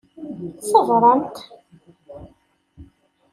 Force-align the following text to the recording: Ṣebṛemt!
Ṣebṛemt! 0.69 1.35